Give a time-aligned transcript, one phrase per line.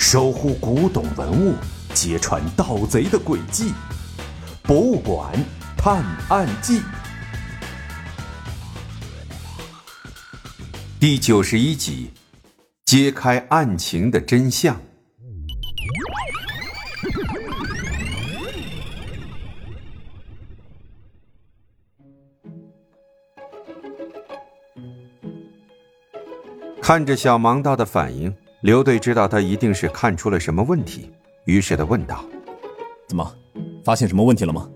[0.00, 1.54] 守护古董文物，
[1.92, 3.74] 揭穿盗贼的诡计。
[4.62, 5.30] 博物馆
[5.76, 6.80] 探案记
[10.98, 12.10] 第九十一集：
[12.86, 14.80] 揭开案情的真相。
[26.80, 31.10] 看着小盲道的反应，刘队知道他一定是看出了什么问题，
[31.46, 32.22] 于是的问道
[33.08, 33.34] ：“怎么，
[33.82, 34.68] 发现什么问题了吗？”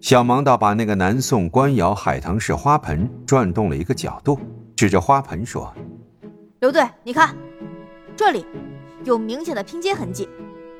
[0.00, 4.38] 小盲道把那个南宋官窑海棠式花盆转动了一个角度，
[4.76, 5.74] 指着花盆说
[6.60, 7.34] ：“刘队，你看，
[8.14, 8.46] 这里
[9.02, 10.28] 有明显的拼接痕迹，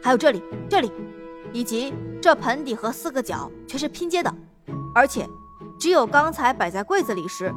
[0.01, 0.41] 还有这里、
[0.71, 0.93] 这里，
[1.53, 1.93] 以及
[2.23, 4.33] 这盆底和四个角全是拼接的，
[4.95, 5.27] 而且
[5.81, 7.53] 只有刚才摆在柜子里时。”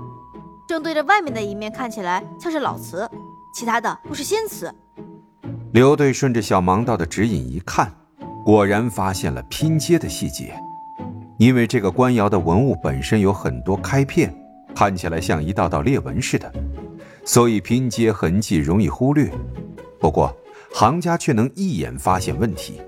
[0.68, 3.10] 正对着外面的一面看起来像是老瓷，
[3.58, 4.72] 其他的都是新词。
[5.74, 7.92] 刘队顺着小盲道的指引一看，
[8.46, 10.56] 果然发现了拼接的细节。
[11.40, 14.32] 因为这个官窑的文物本身有很多开片，
[14.76, 16.54] 看起来像一道道裂纹似的，
[17.26, 19.28] 所以拼接痕迹容易忽略。
[20.00, 20.32] 不过
[20.76, 22.80] 行家却能一眼发现问题。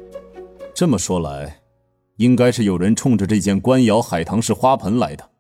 [0.76, 1.62] 这么说来，
[2.18, 5.32] 应该是有人冲着这件官窑海棠式花盆来的。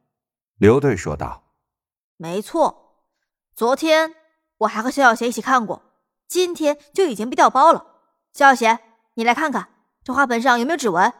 [0.57, 1.43] 刘队说道。
[2.17, 2.95] 没错，
[3.55, 4.11] 昨天
[4.59, 5.81] 我还和肖小贤一起看过，
[6.27, 7.85] 今天就已经被调包了。
[8.33, 8.79] 肖小贤，
[9.13, 9.69] 你来看看
[10.03, 11.13] 这花盆上有没有指纹？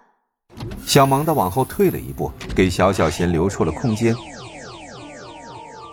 [0.86, 4.14] 小盲的往后退了一步，给小小贤留出了空间。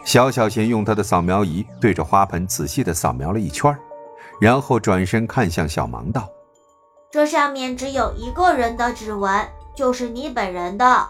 [0.05, 3.77] 小小贤用他的扫描仪对着花盆仔细的扫描了一圈，
[4.41, 6.29] 然后转身看向小盲道
[7.13, 11.09] ：“这上面只有一个人的指纹，就是你本人的。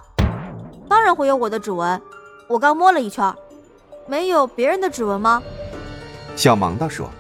[0.87, 2.03] 当然会有我的指纹，
[2.51, 3.35] 我刚摸了一圈。”
[4.09, 5.43] 没有别人的指纹吗？
[6.37, 7.11] 小盲道说：“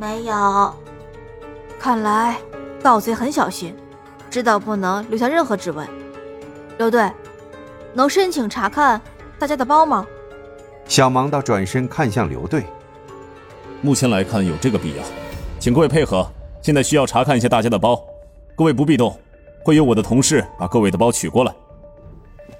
[0.00, 0.74] 没有。
[1.78, 2.38] 看来
[2.82, 3.76] 盗贼很小心，
[4.30, 5.86] 知道不能留下任何指纹。”
[6.78, 7.08] 刘队，
[7.92, 8.98] 能申请查看
[9.38, 10.06] 大家的包吗？
[10.88, 12.64] 小盲道转身看向刘队
[13.82, 15.02] ：“目前来看有这个必要，
[15.60, 16.26] 请各位配合。
[16.62, 18.02] 现在需要查看一下大家的包，
[18.56, 19.16] 各位不必动，
[19.62, 21.54] 会有我的同事把各位的包取过来。”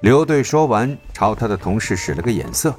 [0.01, 2.75] 刘队说完，朝他的同事使了个眼色。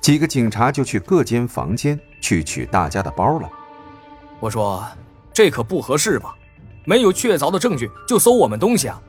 [0.00, 3.48] 几个警察就去各间房间去取大家的包了。
[4.38, 4.86] 我说，
[5.32, 6.34] 这可不合适吧？
[6.84, 9.00] 没有确凿的证据就搜我们东西啊，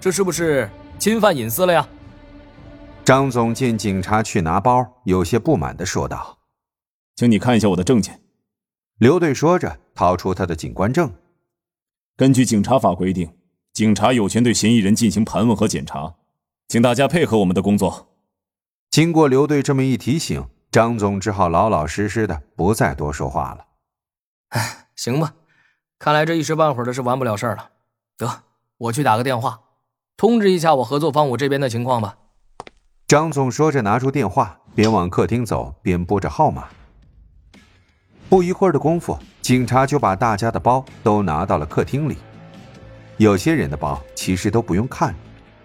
[0.00, 1.88] 这是不是侵犯隐私了呀？
[3.04, 6.38] 张总见警察去拿包，有些不满的说道
[7.16, 8.20] ：“请你看一下我的证件。”
[8.98, 11.12] 刘队说着，掏出他的警官证。
[12.16, 13.30] 根据警察法规定，
[13.72, 16.14] 警察有权对嫌疑人进行盘问和检查，
[16.68, 18.08] 请大家配合我们的工作。
[18.90, 23.64] 经过刘队这么一提醒，张总只好老老实实的不再多说话了。
[24.48, 25.32] 哎，行吧，
[26.00, 27.70] 看来这一时半会儿的是完不了事儿了。
[28.18, 28.42] 得，
[28.78, 29.60] 我去打个电话，
[30.16, 32.16] 通知一下我合作方我这边的情况吧。
[33.06, 36.64] 张总说着，拿出电话，边往客厅走边拨着号码。
[38.28, 42.18] 不一会儿的功夫，警察就把大家的包都拿到了客厅里。
[43.18, 45.14] 有些人的包其实都不用看。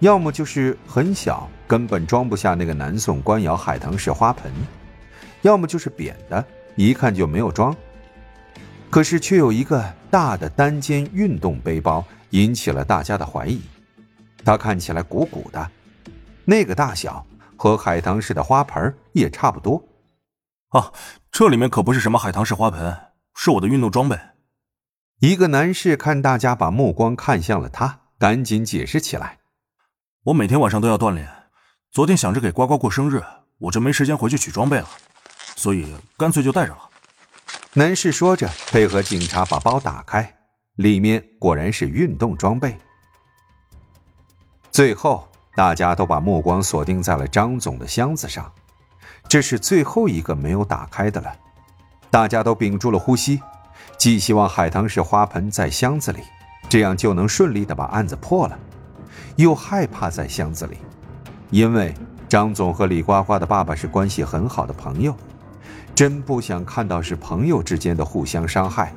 [0.02, 4.50] 要么就是很小，根本装不下那个南宋官窑海棠式花盆；
[5.42, 6.46] 要么就是扁的，
[6.76, 7.76] 一看就没有装。
[8.90, 13.62] 可是却有一个大的单肩运动背包引起了大家的怀疑。
[14.44, 15.72] 它看起来鼓鼓的，
[16.46, 19.84] 那个大小和海棠式的花盆也差不多。
[20.70, 20.92] 啊，
[21.32, 22.98] 这里面可不是什么海棠式花盆，
[23.36, 24.18] 是我的运动装备。
[25.20, 29.40] 一个男士看大家把目光看向了他，赶紧解释起来。
[30.24, 31.28] 我每天晚上都要锻炼，
[31.92, 33.22] 昨天想着给呱呱过生日，
[33.58, 34.88] 我就没时间回去取装备了，
[35.60, 36.90] 所以干脆就带着了。
[37.74, 40.36] 男士说着，配合警察把包打开，
[40.78, 42.78] 里面果然是运动装备。
[44.72, 45.28] 最后，
[45.58, 48.50] 大家都把目光锁定在了张总的箱子上，
[49.28, 51.36] 这是最后一个没有打开的了。
[52.10, 53.42] 大家都屏住了呼吸，
[53.98, 56.24] 既希望海棠式花盆在箱子里，
[56.70, 58.58] 这样就能顺利的把案子破了。
[59.36, 60.78] 又害怕在箱子里，
[61.50, 61.94] 因为
[62.30, 65.14] 张总和李呱呱的爸爸是关系很好的朋友，
[66.00, 68.96] 真不想看到是朋友之间的互相伤害。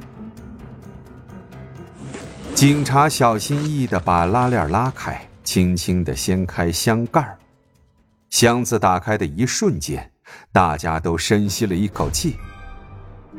[2.54, 7.36] 警察小心翼翼的把拉链拉开，轻轻的掀开箱盖
[8.30, 10.12] 箱子打开的一瞬间，
[10.52, 12.36] 大家都深吸了一口气。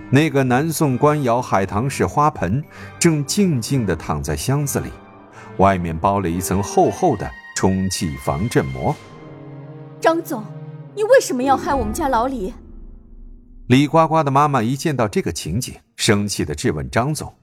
[0.10, 2.62] 那个南宋官窑海棠式花盆
[3.00, 4.90] 正静静的躺在箱子里。
[5.56, 8.94] 外面包了一层厚厚的充气防震膜。
[10.02, 10.44] 张总，
[10.94, 12.54] 你为什么要害我们家老李？
[13.68, 17.34] 李呱呱的妈妈一见到这个情景，生气的质问张总。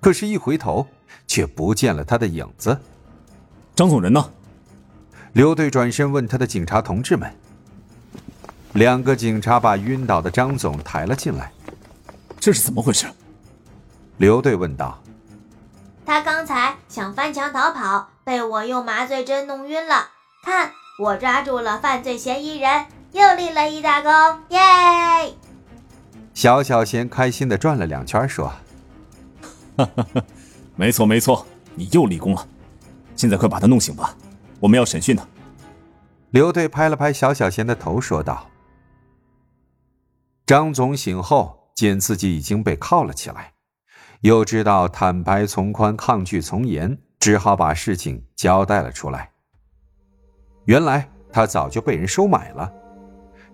[0.00, 0.86] 可是，一回头
[1.26, 2.76] 却不见了他的影子。
[3.76, 4.32] 张总人呢？
[5.34, 7.32] 刘队转身问他的警察同志们。
[8.72, 11.52] 两个警察把晕倒的张总抬了进来。
[12.40, 13.06] 这是怎么回事？
[14.16, 15.00] 刘队问道。
[16.04, 20.08] 他刚才想翻墙逃跑，被我用麻醉针弄晕了。
[20.42, 24.10] 看，我抓住了犯罪嫌疑人，又立了一大功，
[24.48, 24.58] 耶！
[26.38, 28.46] 小小贤开心的转了两圈，说
[29.76, 30.24] ：“哈哈哈，
[30.76, 31.44] 没错没错，
[31.74, 32.46] 你又立功了。
[33.16, 34.16] 现在快把他弄醒吧，
[34.60, 35.26] 我们要审讯他。”
[36.30, 38.48] 刘队拍了拍小小贤的头，说道。
[40.46, 43.54] 张总醒后，见自己已经被铐了起来，
[44.20, 49.32] 又知道坦白从宽，抗拒从严，只好把事情交代了出来。
[50.66, 52.72] 原来他早就被人收买了，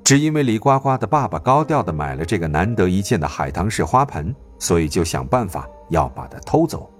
[0.04, 6.90] 只因为李呱呱的爸爸高调的买了这个难得一见的海棠式花盆，所以就想办法要把它偷走。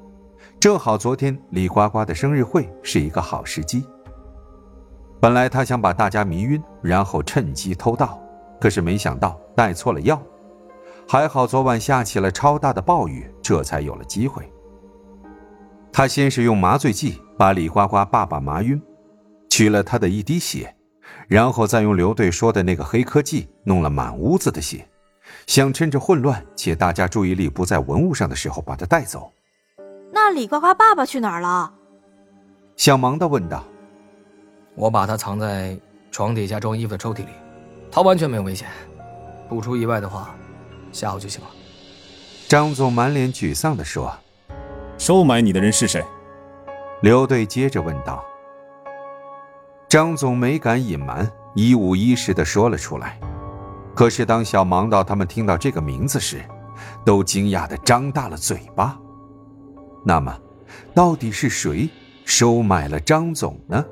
[0.59, 3.87] 正好昨天李呱呱的生日会是一个好时机，
[5.21, 8.19] 本来他想把大家迷晕，然后趁机偷盗。
[8.59, 10.19] 可是没想到带错了药，
[11.07, 14.51] 还好昨晚下起了超大的暴雨，这才有了机会。
[15.93, 18.81] 他先是用麻醉剂把李呱呱爸爸麻晕，
[19.51, 20.75] 取了他的一滴血，
[21.29, 24.87] 然后再用刘队说的那个黑科技弄了满屋子的血，
[25.47, 29.33] 想趁着混乱且大家注意力不在文物上的时候把它带走。
[30.13, 31.73] 那李呱呱爸爸去哪儿了？
[32.77, 33.65] 小盲的问道。
[34.75, 35.79] 我把他藏在
[36.11, 37.29] 床底下装衣服的抽屉里。
[37.91, 38.69] 他完全没有危险，
[39.49, 40.35] 不出意外的话，
[40.91, 41.51] 下午就行了。
[42.49, 44.13] 张总满脸沮丧地说
[44.99, 46.05] ：“收买你的人是谁？”
[47.03, 48.25] 刘队接着问道。
[49.95, 53.17] 张总没敢隐瞒，一五一十的说了出来。
[53.95, 56.45] 可是当小盲道他们听到这个名字时，
[57.05, 58.99] 都惊讶的张大了嘴巴。
[60.05, 60.37] 那么，
[60.93, 61.89] 到底是谁
[62.25, 63.85] 收买了张总呢